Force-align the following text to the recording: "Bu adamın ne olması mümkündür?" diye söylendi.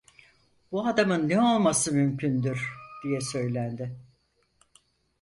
"Bu 0.71 0.85
adamın 0.87 1.29
ne 1.29 1.41
olması 1.41 1.91
mümkündür?" 1.93 2.73
diye 3.03 3.21
söylendi. 3.21 3.95